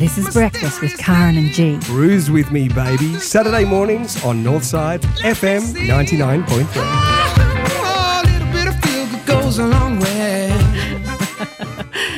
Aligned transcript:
This 0.00 0.16
is 0.16 0.32
Breakfast 0.32 0.80
with 0.80 0.96
Karen 0.96 1.36
and 1.36 1.50
G. 1.50 1.76
Bruise 1.84 2.30
with 2.30 2.50
me, 2.50 2.68
baby. 2.68 3.18
Saturday 3.18 3.64
mornings 3.66 4.22
on 4.24 4.42
Northside 4.42 5.00
FM 5.20 5.60
99.3. 5.86 6.56
Oh, 7.82 8.22
a 8.24 8.26
little 8.26 8.50
bit 8.50 8.66
of 8.66 8.80
feel 8.80 9.06
good 9.06 9.26
goes 9.26 9.58
a 9.58 9.66
long 9.66 10.00
way. 10.00 10.48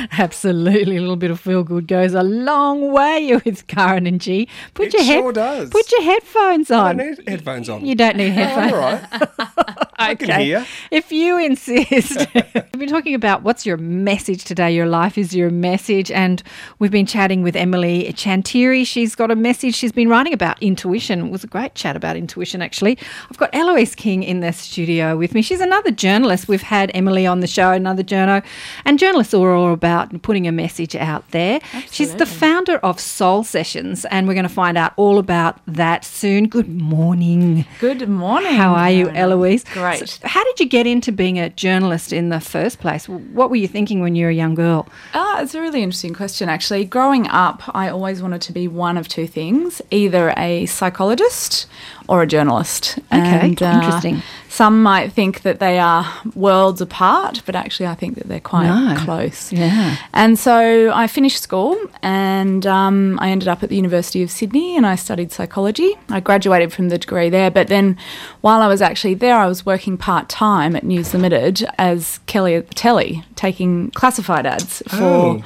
Absolutely, 0.19 0.97
a 0.97 1.01
little 1.01 1.17
bit 1.17 1.33
of 1.33 1.41
feel 1.41 1.65
good 1.65 1.89
goes 1.89 2.15
a 2.15 2.23
long 2.23 2.93
way 2.93 3.37
with 3.45 3.67
Karen 3.67 4.07
and 4.07 4.21
G. 4.21 4.49
Put 4.75 4.87
It 4.89 4.95
your 4.95 5.03
head- 5.03 5.21
sure 5.21 5.33
does. 5.33 5.71
Put 5.71 5.91
your 5.91 6.03
headphones 6.03 6.71
I 6.71 6.91
on. 6.91 6.97
need 6.99 7.29
headphones 7.29 7.69
on. 7.69 7.85
You 7.85 7.97
don't 7.97 8.17
need 8.17 8.31
Oh, 8.31 8.33
headphones. 8.35 8.73
all 8.73 8.79
right. 8.79 9.89
I 9.99 10.15
can 10.17 10.41
hear. 10.41 10.67
If 10.93 11.11
you 11.11 11.39
insist. 11.39 12.19
we've 12.35 12.73
been 12.73 12.87
talking 12.87 13.15
about 13.15 13.43
what's 13.43 13.65
your 13.65 13.79
message 13.79 14.45
today. 14.45 14.75
Your 14.75 14.85
life 14.85 15.17
is 15.17 15.35
your 15.35 15.49
message. 15.49 16.11
And 16.11 16.43
we've 16.81 16.91
been 16.91 17.07
chatting 17.07 17.41
with 17.41 17.57
Emily 17.57 18.13
Chantiri. 18.13 18.87
She's 18.87 19.15
got 19.15 19.31
a 19.31 19.35
message 19.35 19.75
she's 19.75 19.91
been 19.91 20.11
writing 20.11 20.35
about 20.35 20.63
intuition. 20.63 21.29
It 21.29 21.31
was 21.31 21.45
a 21.45 21.47
great 21.47 21.75
chat 21.75 21.97
about 21.97 22.19
intuition, 22.19 22.61
actually. 22.61 22.99
I've 23.31 23.39
got 23.39 23.49
Eloise 23.55 23.95
King 23.95 24.23
in 24.23 24.41
the 24.41 24.53
studio 24.53 25.17
with 25.17 25.33
me. 25.33 25.41
She's 25.41 25.63
another 25.63 25.91
journalist. 25.91 26.47
We've 26.47 26.61
had 26.61 26.91
Emily 26.93 27.27
on 27.27 27.41
the 27.41 27.47
show, 27.47 27.71
another 27.73 28.03
journo. 28.03 28.45
And 28.85 28.99
journalists 28.99 29.33
are 29.33 29.55
all 29.55 29.73
about 29.73 30.21
putting 30.21 30.47
a 30.47 30.53
message 30.53 30.95
out 30.95 31.27
there. 31.31 31.55
Absolutely. 31.63 31.89
She's 31.91 32.15
the 32.17 32.27
founder 32.27 32.77
of 32.77 33.01
Soul 33.01 33.45
Sessions. 33.45 34.05
And 34.11 34.29
we're 34.29 34.35
going 34.35 34.43
to 34.43 34.51
find 34.51 34.77
out 34.77 34.93
all 34.97 35.19
about 35.19 35.59
that 35.67 36.05
soon. 36.05 36.49
Good 36.49 36.69
morning. 36.69 37.65
Good 37.81 38.07
morning. 38.11 38.53
How 38.57 38.75
are 38.75 38.91
you, 38.91 39.09
Eloise? 39.09 39.65
Great. 39.73 40.07
So 40.07 40.29
how 40.29 40.45
did 40.45 40.61
you 40.61 40.67
get 40.67 40.82
into 40.87 41.13
being 41.13 41.39
a 41.39 41.51
journalist 41.51 42.13
in 42.13 42.29
the 42.29 42.41
first 42.41 42.79
place? 42.79 43.09
What 43.09 43.51
were 43.51 43.57
you 43.57 43.69
thinking 43.69 44.01
when 44.01 44.15
you 44.15 44.25
were 44.25 44.31
a 44.31 44.35
young 44.35 44.55
girl? 44.55 44.89
Ah, 45.15 45.43
it's 45.43 45.55
a 45.55 45.61
really 45.61 45.83
interesting 45.83 46.15
question, 46.15 46.49
actually. 46.49 46.85
Growing 46.85 47.27
up, 47.29 47.63
I 47.75 47.89
always 47.89 48.23
wanted 48.23 48.43
to 48.43 48.53
be 48.53 48.69
one 48.69 48.97
of 48.97 49.09
two 49.09 49.27
things 49.27 49.83
either 49.91 50.33
a 50.37 50.67
psychologist 50.67 51.67
or 52.13 52.21
a 52.23 52.27
journalist. 52.27 52.99
Okay, 53.11 53.41
And, 53.49 53.63
uh, 53.63 53.67
interesting. 53.77 54.23
Some 54.51 54.83
might 54.83 55.13
think 55.15 55.41
that 55.43 55.61
they 55.61 55.79
are 55.79 56.05
worlds 56.35 56.83
apart, 56.83 57.41
but 57.47 57.55
actually, 57.57 57.87
I 57.87 57.95
think 57.95 58.17
that 58.17 58.29
they're 58.29 58.39
quite 58.39 58.67
No. 58.67 58.97
close. 59.03 59.51
Yeah. 59.51 59.97
And 60.13 60.39
so 60.39 60.93
I 60.95 61.07
finished 61.07 61.41
school 61.43 61.75
and 62.03 62.67
um, 62.67 63.19
I 63.23 63.31
ended 63.31 63.49
up 63.49 63.63
at 63.63 63.71
the 63.71 63.77
University 63.77 64.23
of 64.23 64.31
Sydney 64.31 64.77
and 64.77 64.87
I 64.87 64.95
studied 64.95 65.33
psychology. 65.33 65.91
I 66.11 66.21
graduated 66.21 66.71
from 66.71 66.91
the 66.91 66.99
degree 66.99 67.31
there, 67.31 67.51
but 67.51 67.69
then 67.69 67.97
while 68.43 68.61
I 68.61 68.69
was 68.69 68.83
actually 68.83 69.15
there, 69.15 69.37
I 69.39 69.47
was 69.47 69.65
working 69.65 69.97
part 69.97 70.29
time 70.29 70.77
at 70.77 70.85
News 70.85 71.15
Limited 71.15 71.65
as 71.79 72.21
Kelly 72.27 72.55
at 72.57 72.69
the 72.69 72.75
telly, 72.75 73.25
taking 73.37 73.91
classified 73.93 74.45
ads 74.45 74.83
for. 74.87 75.03
Oh. 75.03 75.43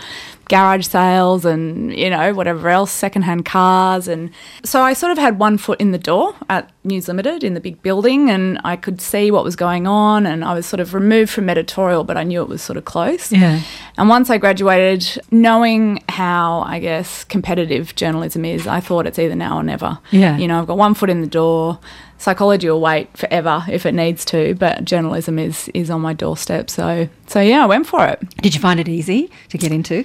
Garage 0.49 0.87
sales 0.87 1.45
and 1.45 1.93
you 1.93 2.09
know 2.09 2.33
whatever 2.33 2.69
else, 2.69 2.93
secondhand 2.93 3.45
cars, 3.45 4.07
and 4.07 4.31
so 4.65 4.83
I 4.83 4.93
sort 4.93 5.13
of 5.13 5.19
had 5.19 5.39
one 5.39 5.59
foot 5.59 5.81
in 5.81 5.91
the 5.91 5.99
door 5.99 6.35
at 6.49 6.71
News 6.85 7.09
Limited 7.09 7.43
in 7.43 7.55
the 7.55 7.61
big 7.61 7.83
building, 7.83 8.31
and 8.31 8.61
I 8.65 8.77
could 8.77 9.01
see 9.01 9.31
what 9.31 9.45
was 9.45 9.57
going 9.57 9.87
on, 9.87 10.25
and 10.25 10.45
I 10.45 10.55
was 10.55 10.65
sort 10.67 10.81
of 10.81 10.95
removed 10.95 11.33
from 11.33 11.49
editorial, 11.49 12.05
but 12.05 12.17
I 12.17 12.23
knew 12.23 12.43
it 12.43 12.49
was 12.49 12.63
sort 12.63 12.77
of 12.77 12.85
close. 12.85 13.33
Yeah. 13.33 13.61
And 13.99 14.09
once 14.09 14.31
I 14.31 14.39
graduated, 14.39 15.21
knowing 15.31 16.05
how, 16.09 16.61
I 16.61 16.79
guess, 16.79 17.25
competitive 17.25 17.95
journalism 17.97 18.45
is, 18.45 18.67
I 18.67 18.81
thought 18.81 19.07
it's 19.07 19.19
either 19.19 19.35
now 19.35 19.57
or 19.57 19.63
never. 19.63 19.99
Yeah. 20.11 20.37
You 20.37 20.47
know, 20.47 20.61
I've 20.61 20.67
got 20.67 20.79
one 20.79 20.95
foot 20.95 21.11
in 21.11 21.23
the 21.23 21.27
door. 21.27 21.79
Psychology 22.19 22.69
will 22.71 22.81
wait 22.81 23.15
forever 23.17 23.65
if 23.69 23.85
it 23.85 23.93
needs 23.93 24.25
to, 24.27 24.55
but 24.55 24.85
journalism 24.85 25.39
is 25.39 25.69
is 25.75 25.91
on 25.91 26.01
my 26.01 26.13
doorstep. 26.15 26.71
So, 26.71 27.09
so 27.27 27.41
yeah, 27.41 27.63
I 27.63 27.67
went 27.67 27.87
for 27.87 28.07
it. 28.07 28.21
Did 28.43 28.55
you 28.55 28.61
find 28.61 28.81
it 28.81 28.89
easy 28.89 29.31
to 29.51 29.59
get 29.59 29.73
into? 29.73 30.05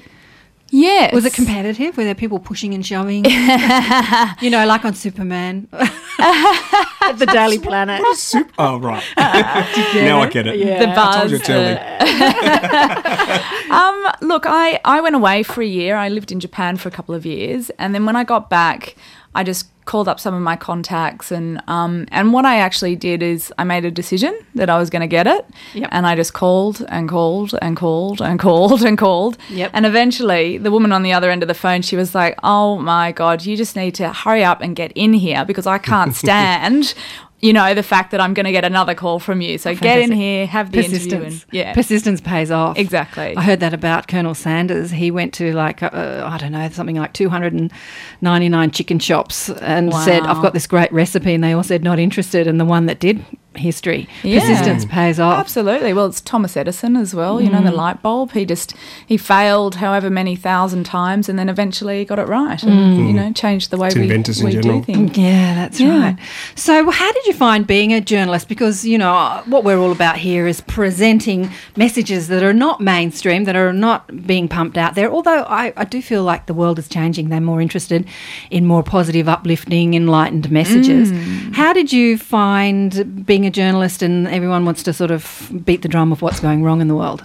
Yes. 0.72 1.14
Was 1.14 1.25
it 1.25 1.33
competitive? 1.33 1.97
Were 1.97 2.05
there 2.05 2.16
people 2.16 2.39
pushing 2.39 2.73
and 2.73 2.86
shoving? 2.86 3.25
you 3.25 4.50
know, 4.50 4.66
like 4.66 4.86
on 4.86 4.95
Superman, 4.95 5.67
at 5.73 7.16
the 7.17 7.25
Daily 7.25 7.59
Planet. 7.59 8.00
What 8.00 8.13
is 8.13 8.22
soup? 8.22 8.50
Oh, 8.58 8.80
right. 8.80 9.03
now 9.17 10.22
I 10.22 10.29
get 10.29 10.47
it. 10.47 10.57
Yeah. 10.57 10.79
The 10.79 10.88
I 10.97 11.18
told 11.18 11.31
you 11.31 11.38
buzz. 11.38 11.47
to 11.47 11.53
tell 11.53 11.62
me. 11.62 11.78
Um, 13.72 14.07
look, 14.22 14.46
I, 14.46 14.79
I 14.84 15.00
went 15.01 15.16
away 15.16 15.44
for 15.44 15.62
a 15.62 15.66
year. 15.66 15.96
I 15.96 16.09
lived 16.09 16.31
in 16.31 16.40
Japan 16.40 16.78
for 16.78 16.90
a 16.90 16.91
couple 16.91 17.16
of 17.16 17.25
years, 17.25 17.69
and 17.72 17.96
then 17.96 18.06
when 18.06 18.16
I 18.16 18.23
got 18.23 18.50
back, 18.50 18.96
I 19.34 19.44
just 19.44 19.68
called 19.86 20.08
up 20.08 20.19
some 20.19 20.34
of 20.34 20.42
my 20.42 20.56
contacts, 20.58 21.31
and 21.31 21.62
um, 21.68 22.06
and 22.12 22.34
what 22.34 22.46
I 22.46 22.58
actually 22.59 22.96
did 22.96 23.24
is 23.24 23.52
I 23.58 23.64
made 23.64 23.86
a 23.86 23.92
decision 23.92 24.38
that 24.56 24.69
I 24.69 24.78
was 24.78 24.90
going 24.90 25.02
to 25.02 25.08
get 25.08 25.25
it, 25.25 25.46
Yep. 25.74 25.90
and 25.92 26.06
I 26.06 26.16
just 26.16 26.34
called 26.34 26.86
and 26.90 27.08
called 27.09 27.56
and 27.62 27.75
called 27.78 28.22
and 28.22 28.38
called 28.40 28.84
and 28.84 28.97
called, 28.97 29.38
Yep. 29.50 29.72
and 29.74 29.86
eventually 29.86 30.58
the 30.58 30.70
woman 30.72 30.91
on 30.91 31.02
the 31.03 31.14
other 31.14 31.31
end 31.31 31.44
of 31.44 31.47
the 31.47 31.53
phone, 31.53 31.81
she 31.81 31.96
was 31.96 32.14
like, 32.14 32.38
"Oh 32.44 32.78
my 32.78 33.12
god, 33.14 33.46
you 33.46 33.56
just 33.58 33.75
need 33.75 33.96
to 33.96 34.12
hurry 34.12 34.44
up 34.44 34.62
and 34.62 34.75
get 34.75 34.91
in 34.96 35.14
here 35.14 35.46
because 35.46 35.66
I 35.66 35.78
can't 35.78 36.14
stand." 36.24 36.94
You 37.41 37.53
know 37.53 37.74
the 37.74 37.81
fact 37.84 38.12
that 38.12 38.22
I'm 38.22 38.34
going 38.35 38.46
to 38.46 38.52
get 38.52 38.63
another 38.63 38.94
call 38.94 39.19
from 39.19 39.41
you, 39.41 39.57
so 39.57 39.74
get 39.74 40.00
in 40.00 40.12
here, 40.12 40.46
have 40.46 40.72
the 40.72 40.79
interview, 40.79 40.97
Persistence. 41.00 41.44
and 41.44 41.53
yeah, 41.53 41.74
Persistence 41.74 42.22
pays 42.22 42.52
off. 42.52 42.78
Exactly. 42.78 43.35
I 43.35 43.41
heard 43.41 43.59
that 43.62 43.74
about 43.74 44.07
Colonel 44.07 44.35
Sanders. 44.35 44.91
He 44.91 45.09
went 45.09 45.34
to 45.35 45.52
like, 45.53 45.81
uh, 45.81 46.24
I 46.25 46.38
don't 46.38 46.52
know, 46.52 46.69
something 46.69 46.97
like 46.97 47.13
299 47.13 48.72
chicken 48.72 49.00
shops 49.00 49.50
and 49.50 49.94
said, 49.94 50.24
I've 50.24 50.41
got 50.41 50.53
this 50.53 50.68
great 50.68 50.91
recipe. 50.94 51.34
And 51.34 51.44
they 51.44 51.53
all 51.53 51.63
said, 51.63 51.84
not 51.84 51.97
interested. 52.00 52.47
And 52.47 52.59
the 52.59 52.66
one 52.66 52.85
that 52.85 53.00
did, 53.00 53.25
history. 53.56 54.07
Yeah. 54.23 54.39
Persistence 54.39 54.85
pays 54.85 55.19
off. 55.19 55.39
Absolutely. 55.39 55.91
Well, 55.94 56.06
it's 56.06 56.22
Thomas 56.22 56.56
Edison 56.56 56.95
as 56.95 57.13
well. 57.13 57.41
You 57.41 57.50
know, 57.50 57.59
Mm. 57.59 57.66
the 57.66 57.72
light 57.72 58.01
bulb. 58.01 58.31
He 58.31 58.45
just 58.45 58.73
he 59.06 59.17
failed 59.17 59.75
however 59.75 60.09
many 60.09 60.35
thousand 60.38 60.85
times, 60.85 61.28
and 61.28 61.38
then 61.38 61.50
eventually 61.50 62.06
got 62.06 62.17
it 62.17 62.28
right. 62.28 62.59
Mm. 62.59 63.07
You 63.07 63.13
know, 63.13 63.31
changed 63.34 63.69
the 63.72 63.78
way 63.78 63.90
To 63.90 64.00
we, 64.00 64.03
inventors 64.06 64.40
in 64.40 64.45
we 64.45 64.56
do 64.56 64.81
things. 64.84 65.17
Yeah, 65.17 65.53
that's 65.56 65.79
Yeah. 65.81 66.00
right. 66.00 66.17
So, 66.56 66.90
how 66.91 67.11
did 67.11 67.25
you 67.25 67.34
find 67.34 67.67
being 67.67 67.91
a 67.94 68.00
journalist? 68.00 68.47
Because, 68.47 68.85
you 68.85 68.97
know, 68.97 69.41
what 69.45 69.63
we're 69.66 69.78
all 69.78 69.91
about 69.91 70.17
here 70.17 70.47
is 70.47 70.61
presenting 70.61 71.50
messages 71.75 72.29
that 72.29 72.44
are 72.44 72.53
not 72.53 72.79
mainstream, 72.79 73.44
that 73.44 73.56
are 73.57 73.73
not 73.73 74.25
being 74.25 74.47
pumped 74.47 74.78
out 74.78 74.95
there. 74.95 75.11
Although 75.11 75.44
I, 75.50 75.73
I 75.75 75.84
do 75.84 76.01
feel 76.01 76.23
like 76.23 76.45
the 76.45 76.53
world 76.53 76.79
is 76.79 76.88
changing. 76.88 77.29
They're 77.29 77.41
more 77.41 77.61
interested 77.61 78.06
in 78.50 78.66
more 78.66 78.81
positive, 78.84 79.28
uplifting, 79.28 79.94
enlightened 79.94 80.50
messages. 80.51 81.11
How 81.53 81.73
did 81.73 81.91
you 81.91 82.17
find 82.17 83.25
being 83.25 83.41
a 83.46 83.52
journalist 83.52 84.02
and 84.02 84.28
everyone 84.28 84.66
wants 84.66 84.84
to 84.84 84.94
sort 84.94 85.12
of 85.12 85.52
beat 85.66 85.81
the 85.81 85.88
drum 85.90 86.12
of 86.12 86.22
what's 86.22 86.40
going 86.40 86.63
wrong 86.63 86.81
in 86.81 86.88
the 86.88 86.96
world? 86.96 87.22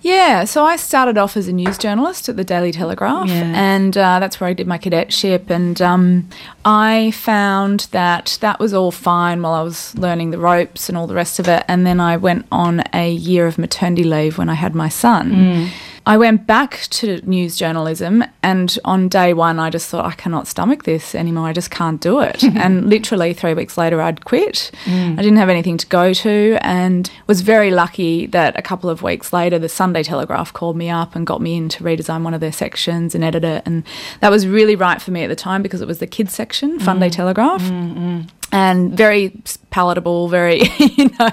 Yeah, 0.00 0.44
so 0.44 0.64
I 0.64 0.76
started 0.76 1.18
off 1.18 1.36
as 1.36 1.48
a 1.48 1.52
news 1.52 1.76
journalist 1.76 2.28
at 2.28 2.36
the 2.36 2.44
Daily 2.44 2.70
Telegraph, 2.70 3.28
Yeah. 3.28 3.52
and 3.52 3.96
uh, 3.98 4.20
that's 4.20 4.40
where 4.40 4.48
I 4.48 4.52
did 4.52 4.68
my 4.68 4.78
cadetship. 4.78 5.50
And 5.50 5.82
um, 5.82 6.28
I 6.64 7.10
found 7.10 7.88
that 7.90 8.38
that 8.40 8.60
was 8.60 8.72
all 8.72 8.92
fine 8.92 9.42
while 9.42 9.54
I 9.54 9.62
was 9.62 9.96
learning 9.98 10.30
the 10.30 10.38
ropes 10.38 10.88
and 10.88 10.96
all 10.96 11.08
the 11.08 11.16
rest 11.16 11.40
of 11.40 11.48
it. 11.48 11.64
And 11.66 11.84
then 11.84 11.98
I 11.98 12.16
went 12.16 12.46
on 12.52 12.84
a 12.94 13.10
year 13.10 13.48
of 13.48 13.58
maternity 13.58 14.04
leave 14.04 14.38
when 14.38 14.48
I 14.48 14.54
had 14.54 14.72
my 14.72 14.88
son. 14.88 15.68
I 16.08 16.16
went 16.16 16.46
back 16.46 16.86
to 16.90 17.20
news 17.28 17.54
journalism, 17.54 18.24
and 18.42 18.78
on 18.86 19.10
day 19.10 19.34
one, 19.34 19.58
I 19.58 19.68
just 19.68 19.90
thought, 19.90 20.06
I 20.06 20.12
cannot 20.12 20.46
stomach 20.46 20.84
this 20.84 21.14
anymore. 21.14 21.46
I 21.46 21.52
just 21.52 21.70
can't 21.70 22.00
do 22.00 22.20
it. 22.20 22.42
and 22.64 22.88
literally 22.88 23.34
three 23.34 23.52
weeks 23.52 23.76
later, 23.76 24.00
I'd 24.00 24.24
quit. 24.24 24.70
Mm. 24.86 25.18
I 25.18 25.22
didn't 25.22 25.36
have 25.36 25.50
anything 25.50 25.76
to 25.76 25.86
go 25.86 26.14
to, 26.14 26.56
and 26.62 27.10
was 27.26 27.42
very 27.42 27.70
lucky 27.70 28.24
that 28.24 28.58
a 28.58 28.62
couple 28.62 28.88
of 28.88 29.02
weeks 29.02 29.34
later, 29.34 29.58
the 29.58 29.68
Sunday 29.68 30.02
Telegraph 30.02 30.50
called 30.50 30.78
me 30.78 30.88
up 30.88 31.14
and 31.14 31.26
got 31.26 31.42
me 31.42 31.58
in 31.58 31.68
to 31.68 31.84
redesign 31.84 32.22
one 32.22 32.32
of 32.32 32.40
their 32.40 32.52
sections 32.52 33.14
and 33.14 33.22
edit 33.22 33.44
it. 33.44 33.62
And 33.66 33.84
that 34.20 34.30
was 34.30 34.46
really 34.46 34.76
right 34.76 35.02
for 35.02 35.10
me 35.10 35.24
at 35.24 35.28
the 35.28 35.36
time 35.36 35.62
because 35.62 35.82
it 35.82 35.86
was 35.86 35.98
the 35.98 36.06
kids 36.06 36.32
section, 36.32 36.80
Fun 36.80 37.00
Day 37.00 37.10
mm. 37.10 37.12
Telegraph 37.12 37.60
mm, 37.62 38.26
and 38.50 38.96
very 38.96 39.32
palatable, 39.70 40.28
very, 40.28 40.62
you 40.78 41.10
know, 41.18 41.30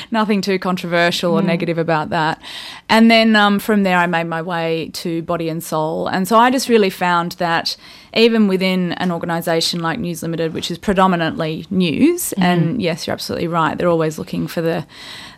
nothing 0.10 0.40
too 0.40 0.58
controversial 0.58 1.32
or 1.32 1.42
negative 1.42 1.78
about 1.78 2.10
that. 2.10 2.40
And 2.88 3.10
then 3.10 3.34
um, 3.36 3.58
from 3.58 3.82
there, 3.82 3.96
I 3.96 4.06
made 4.06 4.24
my 4.24 4.42
way 4.42 4.90
to 4.94 5.22
Body 5.22 5.48
and 5.48 5.62
Soul. 5.62 6.08
And 6.08 6.28
so 6.28 6.36
I 6.38 6.50
just 6.50 6.68
really 6.68 6.90
found 6.90 7.32
that 7.32 7.76
even 8.14 8.48
within 8.48 8.92
an 8.92 9.10
organisation 9.10 9.80
like 9.80 9.98
News 9.98 10.22
Limited, 10.22 10.54
which 10.54 10.70
is 10.70 10.78
predominantly 10.78 11.66
news, 11.70 12.30
mm-hmm. 12.30 12.42
and 12.42 12.82
yes, 12.82 13.06
you're 13.06 13.14
absolutely 13.14 13.48
right, 13.48 13.76
they're 13.76 13.88
always 13.88 14.18
looking 14.18 14.46
for 14.46 14.60
the 14.60 14.86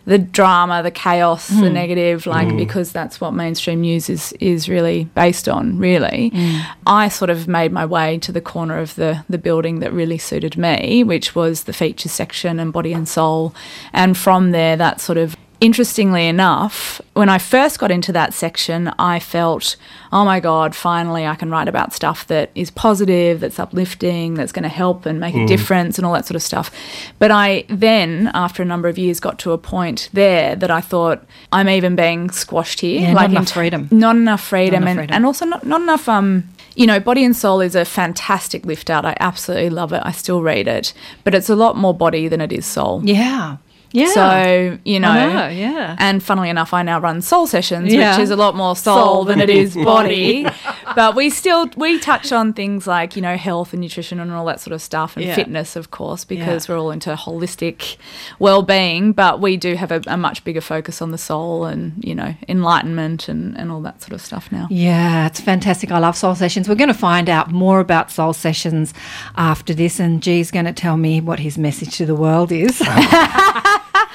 the 0.05 0.17
drama, 0.17 0.81
the 0.81 0.91
chaos, 0.91 1.47
the 1.47 1.53
mm. 1.53 1.73
negative, 1.73 2.25
like 2.25 2.55
because 2.57 2.91
that's 2.91 3.21
what 3.21 3.31
mainstream 3.31 3.81
news 3.81 4.09
is 4.09 4.33
is 4.39 4.67
really 4.67 5.05
based 5.15 5.47
on. 5.47 5.77
Really, 5.77 6.31
mm. 6.31 6.65
I 6.87 7.07
sort 7.07 7.29
of 7.29 7.47
made 7.47 7.71
my 7.71 7.85
way 7.85 8.17
to 8.19 8.31
the 8.31 8.41
corner 8.41 8.79
of 8.79 8.95
the 8.95 9.23
the 9.29 9.37
building 9.37 9.79
that 9.79 9.93
really 9.93 10.17
suited 10.17 10.57
me, 10.57 11.03
which 11.03 11.35
was 11.35 11.63
the 11.63 11.73
features 11.73 12.11
section 12.11 12.59
and 12.59 12.73
body 12.73 12.93
and 12.93 13.07
soul, 13.07 13.53
and 13.93 14.17
from 14.17 14.51
there, 14.51 14.75
that 14.75 14.99
sort 14.99 15.17
of 15.17 15.35
interestingly 15.61 16.27
enough, 16.27 16.99
when 17.13 17.29
I 17.29 17.37
first 17.37 17.79
got 17.79 17.91
into 17.91 18.11
that 18.11 18.33
section, 18.33 18.91
I 18.99 19.19
felt, 19.19 19.75
oh 20.11 20.25
my 20.25 20.39
God, 20.39 20.75
finally 20.75 21.25
I 21.25 21.35
can 21.35 21.49
write 21.51 21.67
about 21.67 21.93
stuff 21.93 22.25
that 22.27 22.49
is 22.55 22.71
positive, 22.71 23.39
that's 23.39 23.59
uplifting, 23.59 24.33
that's 24.33 24.51
going 24.51 24.63
to 24.63 24.69
help 24.69 25.05
and 25.05 25.19
make 25.19 25.35
a 25.35 25.45
difference 25.45 25.97
and 25.99 26.05
all 26.05 26.13
that 26.13 26.25
sort 26.25 26.35
of 26.35 26.41
stuff. 26.41 26.71
But 27.19 27.29
I 27.31 27.65
then, 27.69 28.31
after 28.33 28.63
a 28.63 28.65
number 28.65 28.89
of 28.89 28.97
years, 28.97 29.19
got 29.19 29.37
to 29.39 29.51
a 29.51 29.57
point 29.57 30.09
there 30.11 30.55
that 30.55 30.71
I 30.71 30.81
thought, 30.81 31.23
I'm 31.53 31.69
even 31.69 31.95
being 31.95 32.31
squashed 32.31 32.81
here. 32.81 32.99
Yeah, 33.01 33.13
not 33.13 33.29
enough 33.29 33.43
in- 33.43 33.53
freedom. 33.53 33.87
Not 33.91 34.15
enough 34.15 34.41
freedom. 34.41 34.81
enough 34.83 34.89
and, 34.89 34.99
freedom. 34.99 35.15
and 35.15 35.25
also 35.25 35.45
not, 35.45 35.63
not 35.65 35.81
enough 35.81 36.09
um 36.09 36.49
you 36.75 36.87
know 36.87 36.99
body 36.99 37.23
and 37.23 37.35
soul 37.35 37.61
is 37.61 37.75
a 37.75 37.83
fantastic 37.83 38.65
lift 38.65 38.89
out 38.89 39.03
i 39.05 39.15
absolutely 39.19 39.69
love 39.69 39.91
it 39.91 40.01
i 40.05 40.11
still 40.11 40.41
read 40.41 40.69
it 40.69 40.93
but 41.25 41.35
it's 41.35 41.49
a 41.49 41.55
lot 41.55 41.75
more 41.75 41.93
body 41.93 42.29
than 42.29 42.39
it 42.39 42.51
is 42.53 42.65
soul 42.65 43.01
Yeah. 43.03 43.57
Yeah. 43.93 44.07
so 44.13 44.77
you 44.85 44.99
know, 44.99 45.13
know, 45.13 45.47
yeah. 45.49 45.95
and 45.99 46.23
funnily 46.23 46.49
enough 46.49 46.73
i 46.73 46.81
now 46.83 46.99
run 46.99 47.21
soul 47.21 47.45
sessions 47.47 47.93
Yeah. 47.93 48.15
which 48.17 48.23
is 48.23 48.29
a 48.31 48.35
lot 48.35 48.55
more 48.55 48.75
soul, 48.75 49.25
than 49.25 49.39
it 49.41 49.49
is 49.49 49.75
body 49.75 50.45
but 50.95 51.15
we 51.15 51.29
still 51.29 51.69
we 51.75 51.99
touch 51.99 52.31
on 52.31 52.53
things 52.53 52.87
like 52.87 53.15
you 53.15 53.21
know 53.21 53.35
health 53.37 53.73
and 53.73 53.81
nutrition 53.81 54.19
and 54.19 54.31
all 54.31 54.45
that 54.45 54.59
sort 54.59 54.73
of 54.73 54.81
stuff 54.81 55.15
and 55.17 55.25
Yeah. 55.25 55.35
fitness 55.35 55.75
of 55.75 55.91
course 55.91 56.23
because 56.25 56.67
Yeah. 56.69 56.75
we're 56.75 56.79
all 56.81 56.91
into 56.91 57.13
holistic 57.15 57.97
well-being 58.39 59.11
but 59.13 59.39
we 59.41 59.57
do 59.57 59.75
have 59.75 59.91
a, 59.91 60.01
a 60.07 60.17
much 60.17 60.43
bigger 60.43 60.61
focus 60.61 61.01
on 61.01 61.11
the 61.11 61.17
soul 61.17 61.65
and 61.65 62.01
you 62.03 62.15
know 62.15 62.33
enlightenment 62.47 63.27
and, 63.29 63.57
and 63.57 63.71
all 63.71 63.81
that 63.81 64.01
sort 64.01 64.13
of 64.13 64.21
stuff 64.21 64.51
now 64.51 64.67
Yeah, 64.69 65.27
it's 65.27 65.39
fantastic. 65.41 65.91
I 65.91 65.99
love 65.99 66.15
soul 66.15 66.35
sessions. 66.35 66.67
We're 66.69 66.75
going 66.75 66.87
to 66.87 66.93
find 66.93 67.29
out 67.29 67.51
more 67.51 67.79
about 67.79 68.11
soul 68.11 68.33
sessions 68.33 68.93
after 69.35 69.73
this, 69.73 69.99
and 69.99 70.21
G's 70.21 70.51
going 70.51 70.65
to 70.65 70.73
tell 70.73 70.97
me 70.97 71.21
what 71.21 71.39
his 71.39 71.57
message 71.57 71.97
to 71.97 72.05
the 72.05 72.15
world 72.15 72.51
is. 72.51 72.81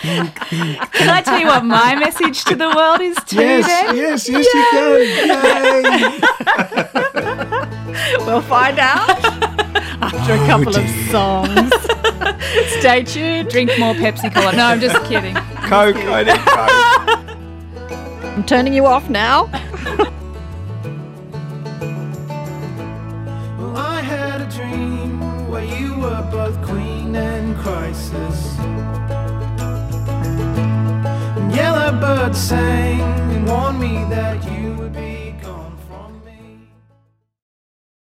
Can 0.07 1.11
I 1.11 1.21
tell 1.25 1.39
you 1.39 1.47
what 1.47 1.65
my 1.65 1.95
message 1.97 2.45
to 2.45 2.55
the 2.55 2.69
world 2.75 3.01
is 3.01 3.17
today? 3.25 3.59
Yes, 3.59 3.67
then? 3.67 3.97
yes, 3.97 4.29
yes, 4.29 4.45
you 4.55 4.65
can. 4.71 5.01
we'll 8.27 8.43
find 8.43 8.79
out 8.79 9.11
after 10.01 10.35
a 10.35 10.47
couple 10.47 10.69
of 10.69 10.85
oh, 10.87 11.09
songs. 11.11 11.73
Stay 12.79 13.03
tuned. 13.03 13.49
Drink 13.49 13.77
more 13.79 13.95
Pepsi 13.95 14.33
Cola. 14.33 14.53
No, 14.53 14.67
I'm 14.67 14.79
just 14.81 15.03
kidding. 15.07 15.35
Yay! 15.35 15.43
Coke, 15.69 15.97
I 15.97 16.23
need 16.23 16.39
Coke. 16.39 16.71
I'm 18.37 18.45
turning 18.45 18.75
you 18.75 18.87
off 18.87 19.11
now. 19.11 19.49
Well, 23.59 23.77
I 23.77 24.01
had 24.01 24.43
a 24.43 24.49
dream 24.51 25.49
where 25.49 25.65
you 25.65 25.99
were 25.99 26.23
both 26.31 26.63
queen 26.65 27.17
and 27.17 27.57
crisis. 27.57 28.76
And 32.37 32.66